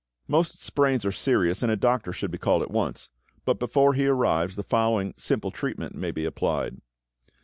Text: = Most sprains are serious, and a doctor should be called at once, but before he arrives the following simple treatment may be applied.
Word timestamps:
= 0.19 0.21
Most 0.27 0.59
sprains 0.63 1.05
are 1.05 1.11
serious, 1.11 1.61
and 1.61 1.71
a 1.71 1.75
doctor 1.75 2.11
should 2.11 2.31
be 2.31 2.39
called 2.39 2.63
at 2.63 2.71
once, 2.71 3.11
but 3.45 3.59
before 3.59 3.93
he 3.93 4.07
arrives 4.07 4.55
the 4.55 4.63
following 4.63 5.13
simple 5.15 5.51
treatment 5.51 5.93
may 5.93 6.09
be 6.09 6.25
applied. 6.25 6.81